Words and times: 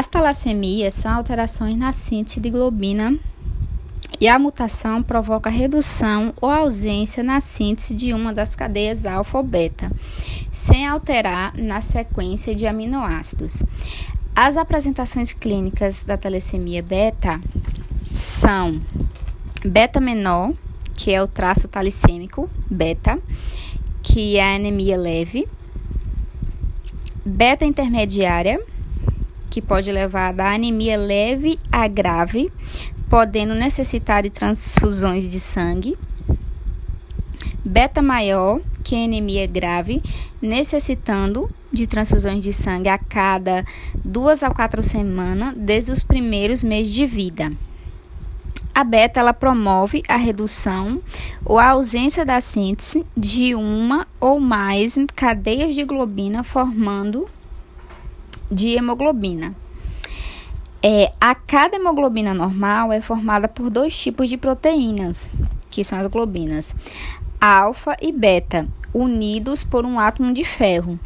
As 0.00 0.08
talassemias 0.08 0.94
são 0.94 1.12
alterações 1.12 1.76
na 1.76 1.92
síntese 1.92 2.40
de 2.40 2.48
globina 2.48 3.18
e 4.18 4.26
a 4.28 4.38
mutação 4.38 5.02
provoca 5.02 5.50
redução 5.50 6.32
ou 6.40 6.48
ausência 6.48 7.22
na 7.22 7.38
síntese 7.38 7.92
de 7.94 8.14
uma 8.14 8.32
das 8.32 8.56
cadeias 8.56 9.04
alfa 9.04 9.36
ou 9.36 9.44
beta, 9.44 9.92
sem 10.50 10.86
alterar 10.86 11.52
na 11.54 11.82
sequência 11.82 12.54
de 12.54 12.66
aminoácidos. 12.66 13.62
As 14.34 14.56
apresentações 14.56 15.34
clínicas 15.34 16.02
da 16.02 16.16
talassemia 16.16 16.82
beta 16.82 17.38
são 18.10 18.80
beta 19.62 20.00
menor, 20.00 20.54
que 20.94 21.12
é 21.12 21.22
o 21.22 21.28
traço 21.28 21.68
talissêmico 21.68 22.48
beta, 22.70 23.18
que 24.02 24.38
é 24.38 24.52
a 24.52 24.56
anemia 24.56 24.96
leve, 24.96 25.46
beta 27.22 27.66
intermediária, 27.66 28.58
que 29.50 29.60
pode 29.60 29.90
levar 29.90 30.32
da 30.32 30.54
anemia 30.54 30.96
leve 30.96 31.58
a 31.70 31.88
grave, 31.88 32.50
podendo 33.08 33.54
necessitar 33.54 34.22
de 34.22 34.30
transfusões 34.30 35.28
de 35.28 35.40
sangue. 35.40 35.98
Beta 37.64 38.00
maior, 38.00 38.60
que 38.84 38.94
é 38.94 39.04
anemia 39.04 39.46
grave, 39.46 40.02
necessitando 40.40 41.50
de 41.72 41.86
transfusões 41.86 42.42
de 42.42 42.52
sangue 42.52 42.88
a 42.88 42.96
cada 42.96 43.64
duas 44.04 44.42
a 44.42 44.50
quatro 44.50 44.82
semanas, 44.82 45.54
desde 45.56 45.92
os 45.92 46.02
primeiros 46.02 46.64
meses 46.64 46.92
de 46.92 47.04
vida. 47.04 47.50
A 48.72 48.84
beta 48.84 49.20
ela 49.20 49.34
promove 49.34 50.02
a 50.08 50.16
redução 50.16 51.02
ou 51.44 51.58
a 51.58 51.70
ausência 51.70 52.24
da 52.24 52.40
síntese 52.40 53.04
de 53.16 53.54
uma 53.54 54.06
ou 54.20 54.40
mais 54.40 54.96
cadeias 55.14 55.74
de 55.74 55.84
globina 55.84 56.42
formando 56.44 57.28
de 58.50 58.70
hemoglobina. 58.70 59.54
É, 60.82 61.12
a 61.20 61.34
cada 61.34 61.76
hemoglobina 61.76 62.32
normal 62.32 62.92
é 62.92 63.00
formada 63.00 63.46
por 63.46 63.68
dois 63.68 63.96
tipos 63.96 64.28
de 64.28 64.36
proteínas, 64.36 65.28
que 65.68 65.84
são 65.84 65.98
as 65.98 66.06
globinas, 66.06 66.74
alfa 67.40 67.96
e 68.00 68.10
beta, 68.10 68.66
unidos 68.92 69.62
por 69.62 69.84
um 69.84 70.00
átomo 70.00 70.32
de 70.32 70.42
ferro. 70.42 70.98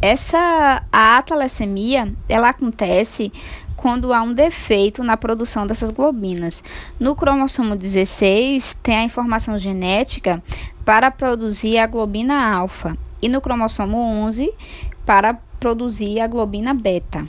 Essa 0.00 0.84
a 0.92 1.16
atalassemia, 1.16 2.12
ela 2.28 2.50
acontece 2.50 3.32
quando 3.74 4.12
há 4.12 4.22
um 4.22 4.32
defeito 4.32 5.02
na 5.02 5.16
produção 5.16 5.66
dessas 5.66 5.90
globinas. 5.90 6.62
No 6.98 7.16
cromossomo 7.16 7.74
16 7.74 8.78
tem 8.82 8.96
a 8.96 9.04
informação 9.04 9.58
genética 9.58 10.42
para 10.84 11.10
produzir 11.10 11.78
a 11.78 11.86
globina 11.86 12.54
alfa 12.54 12.96
e 13.20 13.28
no 13.28 13.40
cromossomo 13.40 13.98
11 13.98 14.52
para 15.04 15.38
produzir 15.64 16.20
a 16.20 16.26
globina 16.26 16.74
beta. 16.74 17.26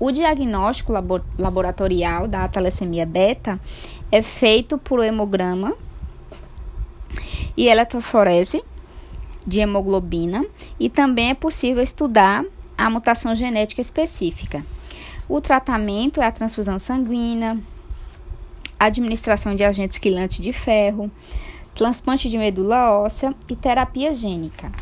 O 0.00 0.10
diagnóstico 0.10 0.94
laboratorial 1.38 2.26
da 2.26 2.48
talassemia 2.48 3.04
beta 3.04 3.60
é 4.10 4.22
feito 4.22 4.78
por 4.78 5.04
hemograma 5.04 5.74
e 7.54 7.68
eletroforese 7.68 8.64
de 9.46 9.60
hemoglobina 9.60 10.42
e 10.80 10.88
também 10.88 11.28
é 11.28 11.34
possível 11.34 11.82
estudar 11.82 12.42
a 12.78 12.88
mutação 12.88 13.34
genética 13.34 13.82
específica. 13.82 14.64
O 15.28 15.38
tratamento 15.38 16.18
é 16.22 16.24
a 16.24 16.32
transfusão 16.32 16.78
sanguínea, 16.78 17.58
administração 18.78 19.54
de 19.54 19.64
agentes 19.64 19.98
quilantes 19.98 20.42
de 20.42 20.54
ferro, 20.54 21.10
transplante 21.74 22.30
de 22.30 22.38
medula 22.38 22.90
óssea 22.90 23.34
e 23.50 23.54
terapia 23.54 24.14
gênica. 24.14 24.72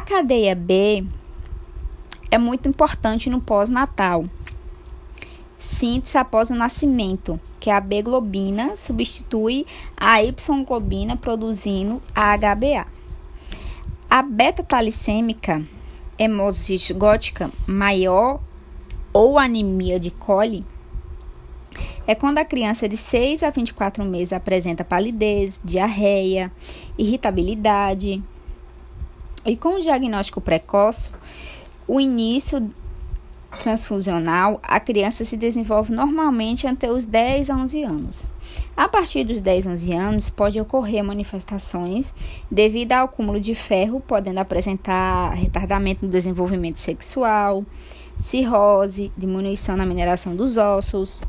A 0.00 0.02
cadeia 0.02 0.54
B 0.54 1.04
é 2.30 2.38
muito 2.38 2.66
importante 2.66 3.28
no 3.28 3.38
pós-natal. 3.38 4.24
Síntese 5.58 6.16
após 6.16 6.48
o 6.48 6.54
nascimento, 6.54 7.38
que 7.60 7.68
a 7.68 7.78
B-globina 7.78 8.78
substitui 8.78 9.66
a 9.94 10.22
Y-globina 10.22 11.18
produzindo 11.18 12.00
a 12.14 12.34
HBA. 12.34 12.86
A 14.08 14.22
beta-talissêmica 14.22 15.62
hemocistogótica 16.18 17.50
maior 17.66 18.40
ou 19.12 19.38
anemia 19.38 20.00
de 20.00 20.10
coli 20.10 20.64
é 22.06 22.14
quando 22.14 22.38
a 22.38 22.44
criança 22.46 22.88
de 22.88 22.96
6 22.96 23.42
a 23.42 23.50
24 23.50 24.02
meses 24.02 24.32
apresenta 24.32 24.82
palidez, 24.82 25.60
diarreia, 25.62 26.50
irritabilidade, 26.96 28.22
e 29.44 29.56
com 29.56 29.76
o 29.76 29.80
diagnóstico 29.80 30.40
precoce, 30.40 31.10
o 31.86 32.00
início 32.00 32.70
transfusional, 33.62 34.60
a 34.62 34.78
criança 34.78 35.24
se 35.24 35.36
desenvolve 35.36 35.92
normalmente 35.92 36.66
até 36.66 36.90
os 36.90 37.04
10 37.04 37.50
a 37.50 37.56
11 37.56 37.82
anos. 37.82 38.26
A 38.76 38.88
partir 38.88 39.24
dos 39.24 39.40
10 39.40 39.66
a 39.66 39.70
11 39.70 39.92
anos, 39.92 40.30
pode 40.30 40.60
ocorrer 40.60 41.02
manifestações 41.02 42.14
devido 42.50 42.92
ao 42.92 43.06
acúmulo 43.06 43.40
de 43.40 43.54
ferro, 43.54 44.00
podendo 44.00 44.38
apresentar 44.38 45.34
retardamento 45.34 46.04
no 46.04 46.10
desenvolvimento 46.10 46.78
sexual, 46.78 47.64
cirrose, 48.20 49.10
diminuição 49.16 49.76
na 49.76 49.86
mineração 49.86 50.36
dos 50.36 50.56
ossos, 50.56 51.22